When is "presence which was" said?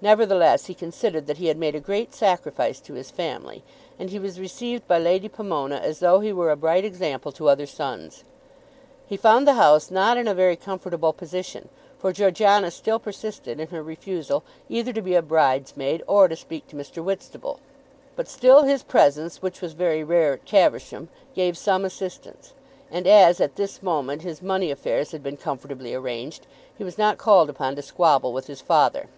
18.82-19.74